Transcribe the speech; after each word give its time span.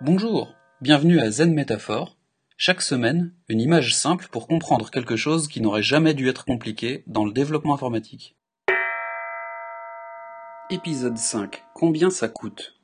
Bonjour, 0.00 0.52
bienvenue 0.80 1.20
à 1.20 1.30
Zen 1.30 1.54
Métaphore. 1.54 2.16
Chaque 2.56 2.82
semaine, 2.82 3.32
une 3.48 3.60
image 3.60 3.94
simple 3.94 4.26
pour 4.28 4.48
comprendre 4.48 4.90
quelque 4.90 5.14
chose 5.14 5.46
qui 5.46 5.60
n'aurait 5.60 5.84
jamais 5.84 6.14
dû 6.14 6.28
être 6.28 6.44
compliqué 6.44 7.04
dans 7.06 7.24
le 7.24 7.32
développement 7.32 7.74
informatique. 7.74 8.36
Épisode 10.68 11.16
5. 11.16 11.62
Combien 11.74 12.10
ça 12.10 12.26
coûte? 12.26 12.74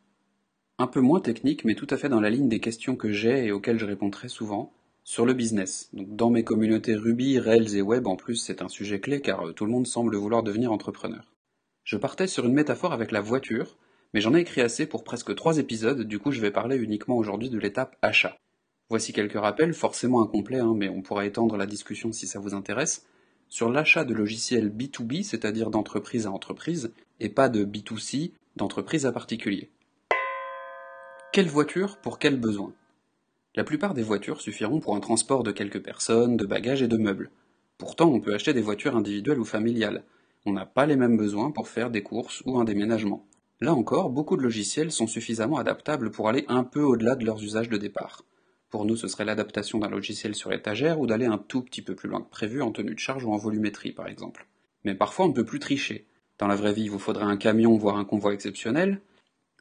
Un 0.79 0.87
peu 0.87 1.01
moins 1.01 1.19
technique, 1.19 1.65
mais 1.65 1.75
tout 1.75 1.89
à 1.91 1.97
fait 1.97 2.09
dans 2.09 2.21
la 2.21 2.31
ligne 2.31 2.49
des 2.49 2.61
questions 2.61 2.95
que 2.95 3.11
j'ai 3.11 3.47
et 3.47 3.53
auxquelles 3.53 3.81
je 3.81 3.87
réponds 3.87 4.11
très 4.11 4.29
souvent, 4.29 4.73
sur 5.03 5.27
le 5.27 5.35
business. 5.35 5.91
Donc, 5.93 6.15
dans 6.15 6.31
mes 6.31 6.45
communautés 6.45 6.95
Ruby, 6.95 7.41
Rails 7.41 7.77
et 7.77 7.83
Web, 7.83 8.07
en 8.07 8.15
plus, 8.15 8.37
c'est 8.37 8.63
un 8.63 8.69
sujet 8.69 9.01
clé 9.01 9.21
car 9.21 9.49
euh, 9.49 9.53
tout 9.53 9.65
le 9.65 9.73
monde 9.73 9.89
semble 9.89 10.15
vouloir 10.15 10.45
devenir 10.45 10.71
entrepreneur. 10.71 11.35
Je 11.83 11.97
partais 11.97 12.29
sur 12.29 12.47
une 12.47 12.55
métaphore 12.55 12.93
avec 12.93 13.11
la 13.11 13.21
voiture, 13.21 13.77
mais 14.13 14.21
j'en 14.21 14.35
ai 14.35 14.41
écrit 14.41 14.61
assez 14.61 14.87
pour 14.87 15.05
presque 15.05 15.35
trois 15.35 15.59
épisodes, 15.59 16.03
du 16.03 16.19
coup 16.19 16.33
je 16.33 16.41
vais 16.41 16.51
parler 16.51 16.77
uniquement 16.77 17.17
aujourd'hui 17.17 17.51
de 17.51 17.59
l'étape 17.59 17.97
achat. 18.03 18.37
Voici 18.89 19.13
quelques 19.13 19.39
rappels, 19.39 19.73
forcément 19.73 20.23
incomplets, 20.23 20.59
hein, 20.59 20.75
mais 20.77 20.89
on 20.89 21.03
pourra 21.03 21.25
étendre 21.25 21.57
la 21.57 21.67
discussion 21.67 22.13
si 22.13 22.27
ça 22.27 22.41
vous 22.41 22.55
intéresse, 22.55 23.07
sur 23.49 23.71
l'achat 23.71 24.05
de 24.05 24.15
logiciels 24.15 24.71
B2B, 24.71 25.23
c'est-à-dire 25.23 25.71
d'entreprise 25.71 26.27
à 26.27 26.33
entreprise, 26.33 26.93
et 27.21 27.29
pas 27.29 27.49
de 27.49 27.65
B2C, 27.65 28.33
d'entreprise 28.57 29.07
à 29.07 29.13
particulier. 29.13 29.71
Quelle 31.33 31.49
voiture 31.49 31.99
pour 31.99 32.19
quel 32.19 32.39
besoin? 32.39 32.73
La 33.55 33.65
plupart 33.65 33.95
des 33.95 34.03
voitures 34.03 34.41
suffiront 34.41 34.81
pour 34.81 34.97
un 34.97 35.01
transport 35.01 35.45
de 35.45 35.53
quelques 35.53 35.83
personnes, 35.83 36.37
de 36.37 36.47
bagages 36.47 36.83
et 36.83 36.89
de 36.89 36.97
meubles. 36.97 37.31
Pourtant, 37.79 38.09
on 38.09 38.21
peut 38.21 38.35
acheter 38.35 38.53
des 38.53 38.61
voitures 38.61 38.97
individuelles 38.97 39.41
ou 39.41 39.45
familiales. 39.45 40.05
On 40.47 40.53
n'a 40.53 40.67
pas 40.67 40.87
les 40.87 40.97
mêmes 40.97 41.17
besoins 41.17 41.51
pour 41.51 41.69
faire 41.69 41.91
des 41.91 42.03
courses 42.03 42.43
ou 42.47 42.59
un 42.59 42.65
déménagement. 42.65 43.25
Là 43.63 43.75
encore, 43.75 44.09
beaucoup 44.09 44.39
de 44.39 44.43
logiciels 44.43 44.91
sont 44.91 45.07
suffisamment 45.07 45.59
adaptables 45.59 46.11
pour 46.11 46.29
aller 46.29 46.47
un 46.49 46.65
peu 46.65 46.83
au-delà 46.83 47.15
de 47.15 47.27
leurs 47.27 47.43
usages 47.43 47.69
de 47.69 47.77
départ. 47.77 48.25
Pour 48.71 48.87
nous, 48.87 48.97
ce 48.97 49.07
serait 49.07 49.27
l'adaptation 49.27 49.79
d'un 49.79 49.91
logiciel 49.91 50.35
sur 50.35 50.53
étagère 50.53 50.99
ou 50.99 51.07
d'aller 51.07 51.27
un 51.27 51.37
tout 51.37 51.61
petit 51.61 51.83
peu 51.83 51.95
plus 51.95 52.09
loin 52.09 52.23
que 52.23 52.31
prévu 52.31 52.63
en 52.63 52.71
tenue 52.71 52.95
de 52.95 52.99
charge 52.99 53.25
ou 53.25 53.33
en 53.33 53.37
volumétrie, 53.37 53.93
par 53.93 54.07
exemple. 54.07 54.47
Mais 54.85 54.95
parfois, 54.95 55.27
on 55.27 55.29
ne 55.29 55.35
peut 55.35 55.45
plus 55.45 55.59
tricher. 55.59 56.07
Dans 56.39 56.47
la 56.47 56.57
vraie 56.57 56.73
vie, 56.73 56.85
il 56.85 56.91
vous 56.91 56.99
faudrait 56.99 57.25
un 57.25 57.37
camion, 57.37 57.77
voire 57.77 57.99
un 57.99 58.07
convoi 58.07 58.33
exceptionnel, 58.33 59.03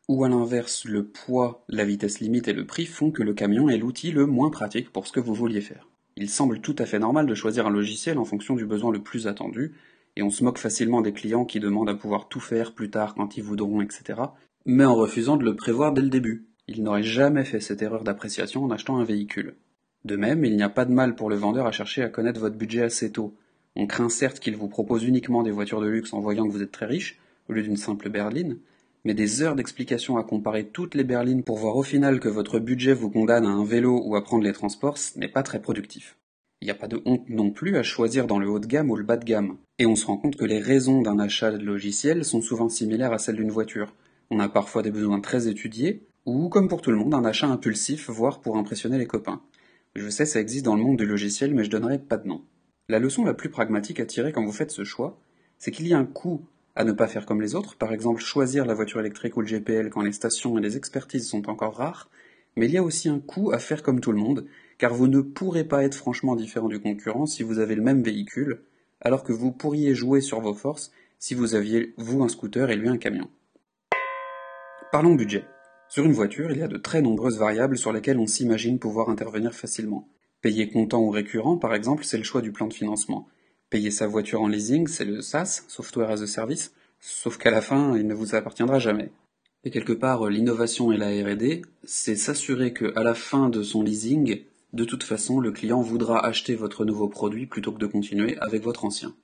ou 0.08 0.24
à 0.24 0.30
l'inverse, 0.30 0.86
le 0.86 1.06
poids, 1.06 1.66
la 1.68 1.84
vitesse 1.84 2.22
limite 2.22 2.48
et 2.48 2.54
le 2.54 2.66
prix 2.66 2.86
font 2.86 3.12
que 3.12 3.22
le 3.22 3.34
camion 3.34 3.68
est 3.68 3.78
l'outil 3.78 4.12
le 4.12 4.26
moins 4.26 4.50
pratique 4.50 4.92
pour 4.92 5.08
ce 5.08 5.12
que 5.12 5.20
vous 5.20 5.34
vouliez 5.34 5.62
faire. 5.62 5.90
Il 6.16 6.30
semble 6.30 6.62
tout 6.62 6.76
à 6.80 6.86
fait 6.86 7.00
normal 7.00 7.26
de 7.26 7.36
choisir 7.36 7.68
un 7.68 7.70
logiciel 7.70 8.18
en 8.18 8.26
fonction 8.26 8.56
du 8.56 8.66
besoin 8.66 8.92
le 8.92 9.04
plus 9.04 9.28
attendu, 9.28 9.74
et 10.20 10.22
on 10.22 10.30
se 10.30 10.44
moque 10.44 10.58
facilement 10.58 11.00
des 11.00 11.14
clients 11.14 11.46
qui 11.46 11.62
demandent 11.62 11.90
à 11.90 11.96
pouvoir 11.96 12.28
tout 12.28 12.42
faire 12.42 12.74
plus 12.74 12.90
tard 12.90 13.16
quand 13.16 13.38
ils 13.38 13.44
voudront, 13.44 13.80
etc., 13.80 14.20
mais 14.66 14.84
en 14.84 14.94
refusant 14.94 15.38
de 15.38 15.46
le 15.46 15.56
prévoir 15.56 15.94
dès 15.94 16.02
le 16.02 16.10
début. 16.10 16.46
Ils 16.68 16.84
n'auraient 16.84 17.04
jamais 17.04 17.46
fait 17.46 17.62
cette 17.62 17.82
erreur 17.82 18.04
d'appréciation 18.04 18.66
en 18.66 18.70
achetant 18.70 18.98
un 18.98 19.06
véhicule. 19.06 19.56
De 20.04 20.18
même, 20.18 20.44
il 20.44 20.58
n'y 20.58 20.64
a 20.64 20.68
pas 20.68 20.84
de 20.84 20.92
mal 20.92 21.16
pour 21.16 21.30
le 21.30 21.38
vendeur 21.38 21.66
à 21.66 21.72
chercher 21.72 22.04
à 22.04 22.10
connaître 22.10 22.42
votre 22.42 22.58
budget 22.58 22.82
assez 22.82 23.14
tôt. 23.14 23.34
On 23.78 23.88
craint 23.88 24.10
certes 24.10 24.42
qu'il 24.42 24.58
vous 24.58 24.68
propose 24.68 25.06
uniquement 25.06 25.42
des 25.42 25.52
voitures 25.52 25.80
de 25.80 25.88
luxe 25.88 26.12
en 26.12 26.20
voyant 26.20 26.46
que 26.46 26.52
vous 26.52 26.64
êtes 26.64 26.74
très 26.74 26.86
riche, 26.86 27.18
au 27.48 27.54
lieu 27.54 27.64
d'une 27.64 27.78
simple 27.78 28.10
berline, 28.10 28.58
mais 29.06 29.14
des 29.14 29.42
heures 29.42 29.56
d'explication 29.56 30.18
à 30.18 30.26
comparer 30.26 30.66
toutes 30.66 30.96
les 30.96 31.06
berlines 31.06 31.44
pour 31.44 31.58
voir 31.58 31.78
au 31.78 31.84
final 31.84 32.20
que 32.20 32.28
votre 32.28 32.60
budget 32.60 32.94
vous 32.94 33.10
condamne 33.10 33.46
à 33.46 33.52
un 33.52 33.64
vélo 33.64 34.02
ou 34.04 34.18
à 34.18 34.24
prendre 34.26 34.44
les 34.44 34.52
transports, 34.52 34.98
ce 34.98 35.18
n'est 35.18 35.30
pas 35.30 35.44
très 35.44 35.62
productif. 35.62 36.18
Il 36.62 36.66
n'y 36.66 36.72
a 36.72 36.76
pas 36.76 36.90
de 36.90 37.02
honte 37.06 37.30
non 37.30 37.52
plus 37.52 37.78
à 37.78 37.84
choisir 37.84 38.28
dans 38.28 38.38
le 38.38 38.50
haut 38.50 38.60
de 38.60 38.68
gamme 38.68 38.92
ou 38.92 38.98
le 38.98 39.04
bas 39.04 39.16
de 39.16 39.24
gamme. 39.24 39.58
Et 39.78 39.86
on 39.86 39.96
se 39.96 40.06
rend 40.06 40.18
compte 40.18 40.36
que 40.36 40.44
les 40.44 40.60
raisons 40.60 41.02
d'un 41.02 41.18
achat 41.18 41.52
de 41.52 41.64
logiciel 41.64 42.26
sont 42.26 42.42
souvent 42.42 42.68
similaires 42.68 43.14
à 43.14 43.18
celles 43.18 43.38
d'une 43.38 43.50
voiture. 43.50 43.96
On 44.30 44.40
a 44.40 44.50
parfois 44.50 44.82
des 44.82 44.92
besoins 44.92 45.22
très 45.22 45.48
étudiés, 45.48 46.06
ou 46.26 46.50
comme 46.50 46.68
pour 46.68 46.82
tout 46.82 46.92
le 46.92 46.98
monde, 46.98 47.14
un 47.14 47.24
achat 47.24 47.48
impulsif, 47.48 48.10
voire 48.10 48.42
pour 48.42 48.58
impressionner 48.58 48.98
les 48.98 49.08
copains. 49.08 49.42
Je 49.96 50.10
sais, 50.10 50.26
ça 50.26 50.42
existe 50.42 50.66
dans 50.66 50.76
le 50.76 50.84
monde 50.84 50.98
du 50.98 51.06
logiciel, 51.06 51.56
mais 51.56 51.64
je 51.64 51.70
donnerai 51.70 51.98
pas 51.98 52.18
de 52.18 52.28
nom. 52.28 52.44
La 52.90 53.00
leçon 53.00 53.24
la 53.24 53.34
plus 53.34 53.50
pragmatique 53.50 54.02
à 54.02 54.06
tirer 54.06 54.34
quand 54.34 54.44
vous 54.44 54.52
faites 54.52 54.72
ce 54.72 54.84
choix, 54.84 55.18
c'est 55.58 55.72
qu'il 55.72 55.88
y 55.88 55.94
a 55.94 55.98
un 55.98 56.06
coût 56.06 56.46
à 56.76 56.84
ne 56.84 56.92
pas 56.92 57.08
faire 57.08 57.26
comme 57.26 57.42
les 57.42 57.56
autres, 57.56 57.78
par 57.78 57.94
exemple 57.94 58.22
choisir 58.22 58.66
la 58.66 58.74
voiture 58.74 59.00
électrique 59.00 59.38
ou 59.38 59.42
le 59.42 59.48
GPL 59.48 59.90
quand 59.90 60.02
les 60.02 60.12
stations 60.12 60.58
et 60.58 60.62
les 60.62 60.78
expertises 60.78 61.28
sont 61.28 61.50
encore 61.50 61.76
rares, 61.76 62.10
mais 62.56 62.66
il 62.68 62.72
y 62.72 62.78
a 62.78 62.84
aussi 62.84 63.10
un 63.10 63.20
coût 63.20 63.52
à 63.52 63.60
faire 63.60 63.84
comme 63.84 64.02
tout 64.02 64.12
le 64.12 64.18
monde, 64.18 64.46
car 64.78 64.94
vous 64.94 65.08
ne 65.08 65.22
pourrez 65.22 65.64
pas 65.64 65.84
être 65.84 65.96
franchement 65.96 66.36
différent 66.36 66.70
du 66.70 66.80
concurrent 66.80 67.26
si 67.26 67.44
vous 67.44 67.60
avez 67.60 67.76
le 67.76 67.82
même 67.82 68.02
véhicule, 68.02 68.62
alors 69.02 69.24
que 69.24 69.34
vous 69.34 69.52
pourriez 69.52 69.96
jouer 69.96 70.22
sur 70.22 70.42
vos 70.42 70.54
forces 70.54 70.92
si 71.20 71.34
vous 71.34 71.54
aviez, 71.54 71.94
vous, 71.98 72.24
un 72.24 72.30
scooter 72.30 72.70
et 72.70 72.78
lui 72.78 72.88
un 72.88 72.98
camion. 72.98 73.30
Parlons 74.92 75.16
budget. 75.16 75.46
Sur 75.90 76.06
une 76.06 76.14
voiture, 76.14 76.52
il 76.52 76.58
y 76.58 76.64
a 76.64 76.68
de 76.68 76.78
très 76.78 77.02
nombreuses 77.02 77.38
variables 77.38 77.78
sur 77.78 77.92
lesquelles 77.92 78.20
on 78.20 78.28
s'imagine 78.28 78.80
pouvoir 78.80 79.10
intervenir 79.10 79.54
facilement. 79.54 80.08
Payer 80.42 80.70
comptant 80.70 81.02
ou 81.02 81.10
récurrent, 81.10 81.58
par 81.58 81.76
exemple, 81.76 82.06
c'est 82.06 82.18
le 82.18 82.24
choix 82.24 82.42
du 82.42 82.52
plan 82.52 82.68
de 82.68 82.74
financement. 82.74 83.28
Payer 83.70 83.92
sa 83.92 84.08
voiture 84.08 84.42
en 84.42 84.48
leasing, 84.48 84.88
c'est 84.88 85.06
le 85.06 85.22
SaaS, 85.22 85.64
Software 85.68 86.10
as 86.10 86.22
a 86.22 86.28
Service, 86.28 86.74
sauf 87.00 87.38
qu'à 87.38 87.52
la 87.52 87.62
fin, 87.62 87.98
il 87.98 88.08
ne 88.08 88.14
vous 88.14 88.34
appartiendra 88.34 88.80
jamais. 88.80 89.12
Et 89.64 89.72
quelque 89.72 89.94
part, 89.94 90.30
l'innovation 90.30 90.92
et 90.92 90.98
la 90.98 91.10
R&D, 91.10 91.64
c'est 91.84 92.16
s'assurer 92.16 92.72
que, 92.74 92.98
à 92.98 93.04
la 93.04 93.14
fin 93.14 93.50
de 93.50 93.62
son 93.62 93.84
leasing, 93.84 94.44
de 94.72 94.86
toute 94.86 95.04
façon, 95.04 95.40
le 95.40 95.52
client 95.52 95.82
voudra 95.82 96.26
acheter 96.26 96.56
votre 96.56 96.86
nouveau 96.86 97.08
produit 97.08 97.46
plutôt 97.46 97.72
que 97.72 97.80
de 97.80 97.88
continuer 97.88 98.38
avec 98.40 98.64
votre 98.64 98.86
ancien. 98.86 99.16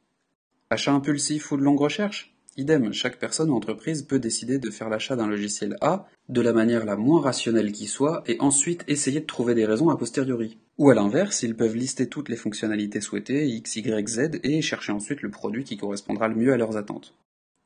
Achat 0.69 0.91
impulsif 0.91 1.51
ou 1.51 1.57
de 1.57 1.62
longue 1.62 1.79
recherche 1.79 2.35
Idem, 2.57 2.94
chaque 2.94 3.19
personne 3.19 3.50
ou 3.50 3.56
entreprise 3.56 4.03
peut 4.03 4.18
décider 4.18 4.59
de 4.59 4.72
faire 4.72 4.88
l'achat 4.88 5.18
d'un 5.18 5.28
logiciel 5.28 5.75
A 5.81 6.07
de 6.29 6.40
la 6.40 6.53
manière 6.53 6.85
la 6.85 6.96
moins 6.96 7.22
rationnelle 7.22 7.73
qui 7.73 7.85
soit 7.85 8.23
et 8.28 8.38
ensuite 8.40 8.85
essayer 8.88 9.19
de 9.19 9.25
trouver 9.25 9.56
des 9.56 9.66
raisons 9.66 9.90
a 9.90 9.97
posteriori. 9.97 10.57
Ou 10.78 10.90
à 10.90 10.96
l'inverse, 10.96 11.44
ils 11.44 11.56
peuvent 11.56 11.75
lister 11.75 12.07
toutes 12.07 12.29
les 12.29 12.38
fonctionnalités 12.38 13.02
souhaitées, 13.02 13.46
X, 13.47 13.75
Y, 13.75 14.07
Z, 14.07 14.40
et 14.44 14.62
chercher 14.62 14.94
ensuite 14.94 15.22
le 15.22 15.29
produit 15.29 15.66
qui 15.66 15.75
correspondra 15.75 16.29
le 16.29 16.35
mieux 16.35 16.53
à 16.53 16.57
leurs 16.57 16.78
attentes. 16.78 17.13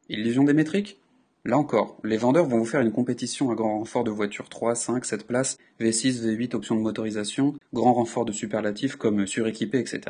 Illusion 0.10 0.44
des 0.44 0.54
métriques? 0.54 0.98
Là 1.46 1.58
encore, 1.58 1.98
les 2.04 2.18
vendeurs 2.18 2.46
vont 2.46 2.58
vous 2.58 2.66
faire 2.66 2.82
une 2.82 2.92
compétition 2.92 3.50
à 3.50 3.56
grand 3.56 3.80
renfort 3.80 4.04
de 4.04 4.12
voitures 4.12 4.50
3, 4.50 4.76
5, 4.76 5.06
7 5.06 5.26
places, 5.26 5.58
V6, 5.80 6.22
V8, 6.22 6.54
options 6.54 6.76
de 6.76 6.82
motorisation, 6.82 7.56
grand 7.74 7.94
renfort 7.94 8.26
de 8.26 8.34
superlatifs 8.34 8.98
comme 8.98 9.26
suréquipé, 9.26 9.80
etc. 9.80 10.02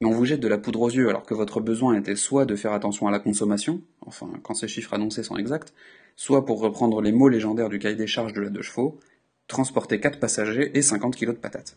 Mais 0.00 0.08
on 0.08 0.10
vous 0.10 0.24
jette 0.24 0.40
de 0.40 0.48
la 0.48 0.58
poudre 0.58 0.80
aux 0.80 0.90
yeux 0.90 1.08
alors 1.08 1.24
que 1.24 1.34
votre 1.34 1.60
besoin 1.60 1.96
était 1.96 2.16
soit 2.16 2.44
de 2.44 2.56
faire 2.56 2.72
attention 2.72 3.06
à 3.06 3.12
la 3.12 3.20
consommation, 3.20 3.82
enfin 4.00 4.28
quand 4.42 4.54
ces 4.54 4.66
chiffres 4.66 4.94
annoncés 4.94 5.22
sont 5.22 5.36
exacts, 5.36 5.72
soit 6.16 6.44
pour 6.44 6.60
reprendre 6.60 7.00
les 7.00 7.12
mots 7.12 7.28
légendaires 7.28 7.68
du 7.68 7.78
cahier 7.78 7.94
des 7.94 8.08
charges 8.08 8.32
de 8.32 8.40
la 8.40 8.50
deux 8.50 8.62
chevaux, 8.62 8.98
transporter 9.46 10.00
4 10.00 10.18
passagers 10.18 10.76
et 10.76 10.82
50 10.82 11.14
kg 11.14 11.28
de 11.28 11.32
patates. 11.32 11.76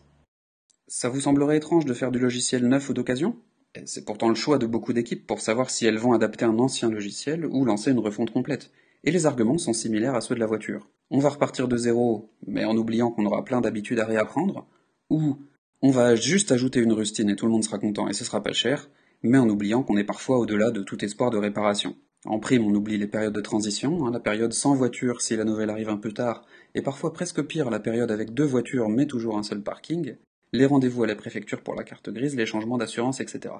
Ça 0.88 1.08
vous 1.08 1.20
semblerait 1.20 1.58
étrange 1.58 1.84
de 1.84 1.94
faire 1.94 2.10
du 2.10 2.18
logiciel 2.18 2.66
neuf 2.66 2.88
ou 2.88 2.94
d'occasion? 2.94 3.36
C'est 3.84 4.04
pourtant 4.04 4.28
le 4.28 4.34
choix 4.34 4.58
de 4.58 4.66
beaucoup 4.66 4.92
d'équipes 4.92 5.26
pour 5.26 5.40
savoir 5.40 5.70
si 5.70 5.86
elles 5.86 5.98
vont 5.98 6.14
adapter 6.14 6.44
un 6.44 6.58
ancien 6.58 6.90
logiciel 6.90 7.46
ou 7.46 7.64
lancer 7.64 7.92
une 7.92 8.00
refonte 8.00 8.32
complète 8.32 8.72
et 9.04 9.10
les 9.10 9.26
arguments 9.26 9.58
sont 9.58 9.72
similaires 9.72 10.14
à 10.14 10.20
ceux 10.20 10.34
de 10.34 10.40
la 10.40 10.46
voiture. 10.46 10.88
On 11.10 11.18
va 11.18 11.30
repartir 11.30 11.68
de 11.68 11.76
zéro, 11.76 12.30
mais 12.46 12.64
en 12.64 12.76
oubliant 12.76 13.10
qu'on 13.10 13.26
aura 13.26 13.44
plein 13.44 13.60
d'habitudes 13.60 14.00
à 14.00 14.06
réapprendre, 14.06 14.66
ou 15.10 15.36
on 15.80 15.90
va 15.90 16.16
juste 16.16 16.52
ajouter 16.52 16.80
une 16.80 16.92
rustine 16.92 17.30
et 17.30 17.36
tout 17.36 17.46
le 17.46 17.52
monde 17.52 17.64
sera 17.64 17.78
content 17.78 18.08
et 18.08 18.12
ce 18.12 18.24
sera 18.24 18.42
pas 18.42 18.52
cher, 18.52 18.90
mais 19.22 19.38
en 19.38 19.48
oubliant 19.48 19.82
qu'on 19.82 19.96
est 19.96 20.04
parfois 20.04 20.38
au-delà 20.38 20.70
de 20.70 20.82
tout 20.82 21.04
espoir 21.04 21.30
de 21.30 21.38
réparation. 21.38 21.96
En 22.24 22.40
prime, 22.40 22.66
on 22.66 22.74
oublie 22.74 22.98
les 22.98 23.06
périodes 23.06 23.34
de 23.34 23.40
transition, 23.40 24.04
hein, 24.04 24.10
la 24.10 24.18
période 24.18 24.52
sans 24.52 24.74
voiture 24.74 25.22
si 25.22 25.36
la 25.36 25.44
nouvelle 25.44 25.70
arrive 25.70 25.88
un 25.88 25.96
peu 25.96 26.12
tard, 26.12 26.44
et 26.74 26.82
parfois 26.82 27.12
presque 27.12 27.42
pire 27.42 27.70
la 27.70 27.78
période 27.78 28.10
avec 28.10 28.34
deux 28.34 28.44
voitures 28.44 28.88
mais 28.88 29.06
toujours 29.06 29.38
un 29.38 29.44
seul 29.44 29.62
parking, 29.62 30.16
les 30.52 30.66
rendez-vous 30.66 31.04
à 31.04 31.06
la 31.06 31.14
préfecture 31.14 31.62
pour 31.62 31.74
la 31.74 31.84
carte 31.84 32.10
grise, 32.10 32.34
les 32.34 32.46
changements 32.46 32.78
d'assurance, 32.78 33.20
etc. 33.20 33.54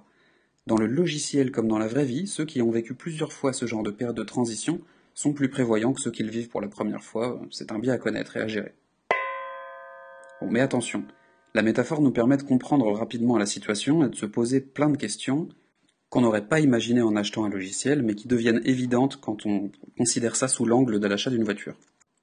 Dans 0.66 0.77
le 0.77 0.87
logiciel 0.87 1.53
comme 1.53 1.69
dans 1.69 1.78
la 1.78 1.87
vraie 1.87 2.04
vie, 2.04 2.27
ceux 2.27 2.44
qui 2.44 2.60
ont 2.60 2.71
vécu 2.71 2.94
plusieurs 2.94 3.32
fois 3.32 3.53
ce 3.53 3.66
genre 3.66 3.82
de 3.82 3.91
période 3.91 4.16
de 4.16 4.25
transition 4.25 4.81
sont 5.18 5.32
plus 5.32 5.48
prévoyants 5.48 5.92
que 5.92 6.00
ceux 6.00 6.12
qui 6.12 6.22
le 6.22 6.30
vivent 6.30 6.48
pour 6.48 6.60
la 6.60 6.68
première 6.68 7.02
fois, 7.02 7.40
c'est 7.50 7.72
un 7.72 7.80
bien 7.80 7.94
à 7.94 7.98
connaître 7.98 8.36
et 8.36 8.40
à 8.40 8.46
gérer. 8.46 8.72
Bon, 10.41 10.48
mais 10.48 10.60
attention, 10.60 11.03
la 11.54 11.62
métaphore 11.62 12.00
nous 12.00 12.12
permet 12.12 12.36
de 12.36 12.44
comprendre 12.44 12.88
rapidement 12.92 13.36
la 13.36 13.44
situation 13.44 14.06
et 14.06 14.10
de 14.10 14.15
se 14.15 14.26
poser 14.26 14.60
plein 14.60 14.88
de 14.88 14.97
questions 14.97 15.48
qu'on 16.09 16.20
n'aurait 16.20 16.47
pas 16.47 16.60
imaginées 16.60 17.03
en 17.03 17.16
achetant 17.16 17.44
un 17.44 17.48
logiciel, 17.48 18.04
mais 18.04 18.15
qui 18.15 18.28
deviennent 18.28 18.62
évidentes 18.65 19.20
quand 19.20 19.44
on 19.44 19.72
considère 19.97 20.36
ça 20.36 20.47
sous 20.47 20.66
l'angle 20.66 21.00
de 21.00 21.06
l'achat 21.09 21.30
d'une 21.30 21.42
voiture. 21.42 21.74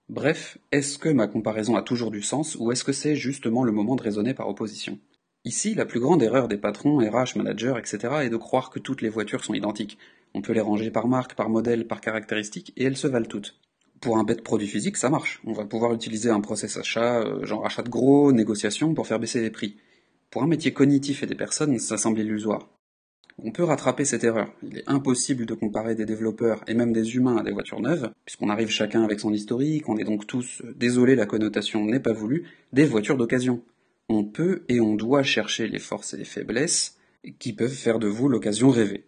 Bref, 0.08 0.58
est-ce 0.72 0.98
que 0.98 1.10
ma 1.10 1.28
comparaison 1.28 1.76
a 1.76 1.82
toujours 1.82 2.12
du 2.12 2.22
sens 2.22 2.56
ou 2.58 2.72
est-ce 2.72 2.86
que 2.86 2.94
c'est 2.94 3.18
justement 3.18 3.66
le 3.66 3.74
moment 3.74 3.98
de 3.98 4.04
raisonner 4.04 4.34
par 4.34 4.48
opposition? 4.48 5.00
Ici, 5.44 5.76
la 5.76 5.86
plus 5.86 6.00
grande 6.00 6.24
erreur 6.24 6.48
des 6.48 6.58
patrons, 6.58 7.00
RH, 7.00 7.36
managers, 7.36 7.76
etc. 7.78 7.98
est 8.22 8.30
de 8.30 8.38
croire 8.38 8.70
que 8.70 8.80
toutes 8.80 9.02
les 9.02 9.10
voitures 9.10 9.44
sont 9.44 9.54
identiques. 9.54 9.98
On 10.36 10.42
peut 10.42 10.52
les 10.52 10.60
ranger 10.60 10.92
par 10.92 11.08
marque, 11.08 11.34
par 11.34 11.50
modèle, 11.50 11.88
par 11.88 12.02
caractéristique, 12.02 12.74
et 12.76 12.84
elles 12.84 12.98
se 12.98 13.08
valent 13.08 13.26
toutes. 13.26 13.58
Pour 14.02 14.18
un 14.18 14.26
bête 14.26 14.44
produit 14.44 14.68
physique, 14.68 14.98
ça 14.98 15.10
marche. 15.10 15.42
On 15.46 15.54
va 15.54 15.64
pouvoir 15.64 15.94
utiliser 15.94 16.30
un 16.30 16.42
process 16.42 16.76
achat, 16.76 17.22
euh, 17.22 17.46
genre 17.46 17.66
achat 17.66 17.84
de 17.84 17.90
gros, 17.90 18.34
négociation, 18.34 18.94
pour 18.94 19.08
faire 19.08 19.18
baisser 19.18 19.40
les 19.40 19.50
prix. 19.50 19.78
Pour 20.30 20.44
un 20.44 20.48
métier 20.48 20.74
cognitif 20.74 21.24
et 21.24 21.26
des 21.26 21.36
personnes, 21.36 21.80
ça 21.80 21.98
semble 21.98 22.20
illusoire. 22.20 22.68
On 23.42 23.52
peut 23.52 23.64
rattraper 23.64 24.04
cette 24.04 24.26
erreur. 24.26 24.54
Il 24.62 24.78
est 24.78 24.84
impossible 24.88 25.46
de 25.46 25.54
comparer 25.54 25.96
des 25.96 26.06
développeurs 26.06 26.66
et 26.68 26.74
même 26.74 26.92
des 26.92 27.16
humains 27.16 27.38
à 27.38 27.44
des 27.44 27.54
voitures 27.54 27.80
neuves, 27.80 28.12
puisqu'on 28.26 28.50
arrive 28.50 28.70
chacun 28.70 29.04
avec 29.04 29.22
son 29.22 29.32
historique, 29.32 29.88
on 29.88 29.98
est 29.98 30.04
donc 30.04 30.28
tous, 30.28 30.62
euh, 30.66 30.74
désolé 30.76 31.16
la 31.16 31.26
connotation 31.26 31.86
n'est 31.86 32.02
pas 32.02 32.14
voulue, 32.14 32.46
des 32.74 32.86
voitures 32.86 33.16
d'occasion. 33.16 33.62
On 34.10 34.26
peut 34.26 34.64
et 34.68 34.82
on 34.82 34.96
doit 34.96 35.24
chercher 35.24 35.70
les 35.70 35.80
forces 35.80 36.14
et 36.14 36.18
les 36.18 36.26
faiblesses 36.26 36.98
qui 37.40 37.54
peuvent 37.54 37.72
faire 37.72 38.00
de 38.00 38.08
vous 38.08 38.28
l'occasion 38.28 38.70
rêvée. 38.70 39.06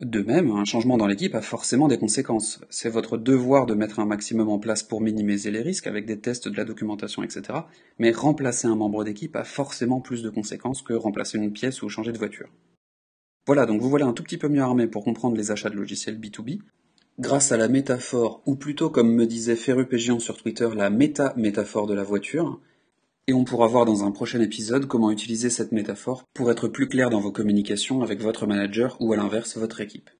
De 0.00 0.22
même, 0.22 0.50
un 0.50 0.64
changement 0.64 0.96
dans 0.96 1.06
l'équipe 1.06 1.36
a 1.36 1.40
forcément 1.40 1.86
des 1.86 1.98
conséquences. 1.98 2.60
C'est 2.68 2.88
votre 2.88 3.16
devoir 3.16 3.64
de 3.64 3.74
mettre 3.74 4.00
un 4.00 4.06
maximum 4.06 4.48
en 4.48 4.58
place 4.58 4.82
pour 4.82 5.00
minimiser 5.00 5.52
les 5.52 5.62
risques 5.62 5.86
avec 5.86 6.04
des 6.04 6.18
tests, 6.18 6.48
de 6.48 6.56
la 6.56 6.64
documentation, 6.64 7.22
etc. 7.22 7.60
Mais 7.98 8.10
remplacer 8.10 8.66
un 8.66 8.74
membre 8.74 9.04
d'équipe 9.04 9.36
a 9.36 9.44
forcément 9.44 10.00
plus 10.00 10.22
de 10.22 10.30
conséquences 10.30 10.82
que 10.82 10.94
remplacer 10.94 11.38
une 11.38 11.52
pièce 11.52 11.82
ou 11.82 11.88
changer 11.88 12.10
de 12.10 12.18
voiture. 12.18 12.50
Voilà, 13.46 13.66
donc 13.66 13.80
vous 13.80 13.90
voilà 13.90 14.06
un 14.06 14.12
tout 14.12 14.24
petit 14.24 14.38
peu 14.38 14.48
mieux 14.48 14.62
armé 14.62 14.88
pour 14.88 15.04
comprendre 15.04 15.36
les 15.36 15.52
achats 15.52 15.70
de 15.70 15.76
logiciels 15.76 16.18
B2B. 16.18 16.60
Grâce 17.20 17.52
à 17.52 17.56
la 17.56 17.68
métaphore, 17.68 18.42
ou 18.46 18.56
plutôt 18.56 18.90
comme 18.90 19.14
me 19.14 19.26
disait 19.26 19.54
Ferrupégian 19.54 20.18
sur 20.18 20.36
Twitter, 20.36 20.68
la 20.74 20.90
méta-métaphore 20.90 21.86
de 21.86 21.94
la 21.94 22.02
voiture, 22.02 22.60
et 23.26 23.32
on 23.32 23.44
pourra 23.44 23.66
voir 23.66 23.84
dans 23.84 24.04
un 24.04 24.10
prochain 24.10 24.40
épisode 24.40 24.86
comment 24.86 25.10
utiliser 25.10 25.50
cette 25.50 25.72
métaphore 25.72 26.24
pour 26.34 26.50
être 26.50 26.68
plus 26.68 26.88
clair 26.88 27.10
dans 27.10 27.20
vos 27.20 27.32
communications 27.32 28.02
avec 28.02 28.20
votre 28.20 28.46
manager 28.46 28.96
ou 29.00 29.12
à 29.12 29.16
l'inverse 29.16 29.56
votre 29.56 29.80
équipe. 29.80 30.10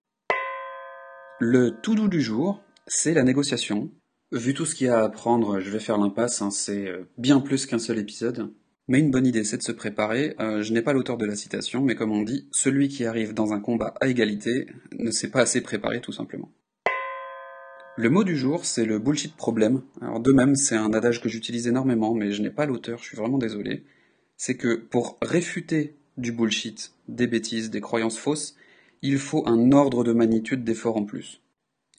Le 1.41 1.73
tout 1.83 1.95
doux 1.95 2.09
du 2.09 2.23
jour, 2.23 2.63
c'est 2.87 3.15
la 3.15 3.23
négociation. 3.23 3.91
Vu 4.33 4.55
tout 4.55 4.65
ce 4.65 4.75
qu'il 4.75 4.87
y 4.87 4.91
a 4.91 5.01
à 5.01 5.05
apprendre, 5.05 5.61
je 5.61 5.71
vais 5.71 5.81
faire 5.81 5.99
l'impasse, 5.99 6.43
hein, 6.43 6.51
c'est 6.51 6.89
euh, 6.89 7.05
bien 7.19 7.41
plus 7.41 7.67
qu'un 7.67 7.79
seul 7.79 7.99
épisode. 7.99 8.53
Mais 8.89 8.99
une 8.99 9.11
bonne 9.11 9.27
idée, 9.27 9.45
c'est 9.45 9.57
de 9.57 9.63
se 9.63 9.73
préparer. 9.73 10.35
Euh, 10.41 10.63
je 10.63 10.73
n'ai 10.73 10.83
pas 10.83 10.93
l'auteur 10.93 11.17
de 11.17 11.25
la 11.25 11.37
citation, 11.37 11.83
mais 11.83 11.95
comme 11.95 12.13
on 12.13 12.23
dit, 12.23 12.49
celui 12.53 12.89
qui 12.89 13.05
arrive 13.05 13.33
dans 13.33 13.53
un 13.53 13.61
combat 13.61 13.95
à 14.01 14.09
égalité 14.09 14.67
ne 14.99 15.11
s'est 15.11 15.31
pas 15.31 15.41
assez 15.41 15.61
préparé 15.61 16.01
tout 16.01 16.13
simplement. 16.13 16.51
Le 17.97 18.11
mot 18.11 18.25
du 18.25 18.37
jour, 18.37 18.65
c'est 18.65 18.85
le 18.85 18.99
bullshit 18.99 19.37
problème. 19.37 19.83
Alors 20.01 20.19
de 20.19 20.33
même, 20.33 20.57
c'est 20.57 20.75
un 20.75 20.93
adage 20.93 21.21
que 21.21 21.29
j'utilise 21.29 21.69
énormément, 21.69 22.13
mais 22.13 22.33
je 22.33 22.43
n'ai 22.43 22.51
pas 22.51 22.67
l'auteur, 22.67 22.99
je 22.99 23.05
suis 23.05 23.17
vraiment 23.17 23.39
désolé. 23.39 23.85
C'est 24.37 24.57
que 24.57 24.75
pour 24.75 25.17
réfuter 25.23 25.95
du 26.17 26.33
bullshit, 26.33 26.93
des 27.07 27.29
bêtises, 27.29 27.71
des 27.71 27.81
croyances 27.81 28.19
fausses, 28.19 28.57
il 29.03 29.19
faut 29.19 29.47
un 29.47 29.71
ordre 29.71 30.03
de 30.03 30.13
magnitude 30.13 30.65
d'effort 30.65 30.97
en 30.97 31.05
plus. 31.05 31.41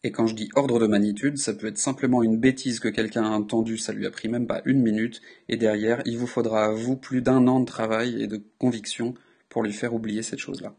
Et 0.03 0.12
quand 0.12 0.27
je 0.27 0.36
dis 0.36 0.50
ordre 0.56 0.80
de 0.80 0.88
magnitude, 0.88 1.38
ça 1.38 1.53
peut 1.53 1.68
être 1.68 1.77
simplement 1.77 2.24
une 2.24 2.38
bêtise 2.38 2.81
que 2.81 2.89
quelqu'un 2.89 3.24
a 3.24 3.30
entendue, 3.30 3.77
ça 3.77 3.94
lui 3.94 4.06
a 4.06 4.12
pris 4.12 4.27
même 4.27 4.48
pas 4.48 4.62
une 4.65 4.81
minute, 4.81 5.21
et 5.48 5.56
derrière, 5.56 6.01
il 6.06 6.18
vous 6.18 6.27
faudra 6.27 6.65
à 6.65 6.71
vous 6.71 6.98
plus 6.98 7.21
d'un 7.21 7.48
an 7.48 7.62
de 7.62 7.65
travail 7.65 8.21
et 8.21 8.27
de 8.27 8.44
conviction 8.57 9.13
pour 9.48 9.63
lui 9.63 9.71
faire 9.71 9.94
oublier 9.94 10.24
cette 10.24 10.39
chose-là. 10.39 10.75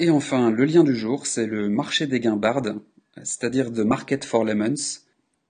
Et 0.00 0.08
enfin, 0.08 0.50
le 0.50 0.64
lien 0.64 0.82
du 0.82 0.96
jour, 0.96 1.26
c'est 1.26 1.46
le 1.46 1.68
marché 1.68 2.06
des 2.06 2.20
guimbardes, 2.20 2.80
c'est-à-dire 3.22 3.72
The 3.72 3.80
Market 3.80 4.24
for 4.24 4.44
Lemons. 4.44 5.00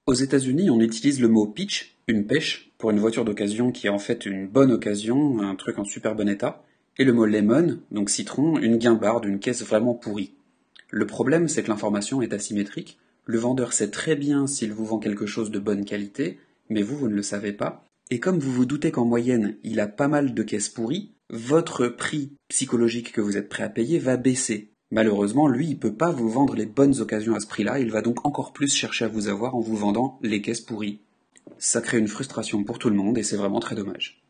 Aux 0.07 0.15
États-Unis, 0.15 0.71
on 0.71 0.81
utilise 0.81 1.21
le 1.21 1.29
mot 1.29 1.47
pitch, 1.47 1.97
une 2.09 2.27
pêche, 2.27 2.73
pour 2.79 2.91
une 2.91 2.99
voiture 2.99 3.25
d'occasion 3.25 3.73
qui 3.73 3.87
est 3.87 3.91
en 3.91 3.99
fait 3.99 4.27
une 4.27 4.47
bonne 4.47 4.73
occasion, 4.73 5.41
un 5.41 5.55
truc 5.55 5.79
en 5.79 5.85
super 5.85 6.15
bon 6.15 6.29
état, 6.29 6.63
et 6.99 7.05
le 7.05 7.13
mot 7.13 7.27
lemon, 7.27 7.79
donc 7.91 8.11
citron, 8.11 8.59
une 8.59 8.77
guimbarde, 8.77 9.25
une 9.25 9.39
caisse 9.39 9.65
vraiment 9.65 9.95
pourrie. 9.95 10.35
Le 10.91 11.07
problème, 11.07 11.49
c'est 11.49 11.63
que 11.63 11.71
l'information 11.71 12.23
est 12.23 12.33
asymétrique. 12.33 12.99
Le 13.25 13.39
vendeur 13.39 13.73
sait 13.73 13.91
très 13.91 14.17
bien 14.17 14.47
s'il 14.47 14.73
vous 14.73 14.85
vend 14.85 14.99
quelque 14.99 15.27
chose 15.27 15.51
de 15.51 15.59
bonne 15.59 15.85
qualité, 15.85 16.39
mais 16.69 16.83
vous, 16.83 16.97
vous 16.97 17.09
ne 17.09 17.15
le 17.15 17.23
savez 17.23 17.53
pas. 17.53 17.85
Et 18.11 18.21
comme 18.21 18.39
vous 18.39 18.53
vous 18.53 18.67
doutez 18.67 18.91
qu'en 18.91 19.07
moyenne, 19.07 19.57
il 19.65 19.81
a 19.81 19.89
pas 19.89 20.09
mal 20.09 20.35
de 20.35 20.43
caisses 20.43 20.69
pourries, 20.69 21.13
votre 21.31 21.89
prix 21.89 22.33
psychologique 22.49 23.13
que 23.13 23.23
vous 23.23 23.39
êtes 23.39 23.49
prêt 23.49 23.63
à 23.65 23.71
payer 23.71 23.99
va 23.99 24.19
baisser. 24.19 24.74
Malheureusement, 24.91 25.49
lui, 25.49 25.69
il 25.69 25.79
peut 25.79 25.95
pas 25.95 26.11
vous 26.11 26.29
vendre 26.29 26.55
les 26.55 26.67
bonnes 26.67 27.01
occasions 27.01 27.35
à 27.35 27.41
ce 27.41 27.47
prix-là, 27.47 27.79
il 27.79 27.91
va 27.91 28.03
donc 28.03 28.25
encore 28.27 28.53
plus 28.53 28.73
chercher 28.73 29.07
à 29.07 29.09
vous 29.09 29.29
avoir 29.29 29.55
en 29.55 29.61
vous 29.61 29.77
vendant 29.77 30.19
les 30.23 30.43
caisses 30.43 30.61
pourries. 30.61 31.01
Ça 31.59 31.81
crée 31.81 31.99
une 31.99 32.09
frustration 32.09 32.65
pour 32.65 32.79
tout 32.79 32.91
le 32.91 32.97
monde 32.97 33.19
et 33.19 33.23
c'est 33.23 33.37
vraiment 33.37 33.61
très 33.61 33.75
dommage. 33.75 34.23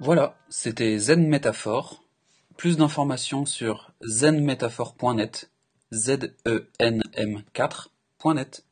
Voilà, 0.00 0.36
c'était 0.48 0.98
Zen 0.98 1.26
Métaphore. 1.26 2.04
Plus 2.56 2.76
d'informations 2.76 3.46
sur 3.46 3.92
zenmetaphore.net, 4.02 5.50
z 5.92 6.34
e 6.46 6.68
n 6.78 7.02
m 7.14 7.42
4.net. 7.54 8.67